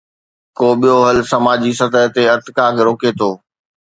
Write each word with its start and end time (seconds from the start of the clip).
ڪو 0.57 0.67
ٻيو 0.79 0.97
حل 1.07 1.19
سماجي 1.31 1.71
سطح 1.79 2.03
تي 2.13 2.23
ارتقا 2.33 2.65
کي 2.75 2.81
روڪي 2.87 3.11
ٿو. 3.19 3.31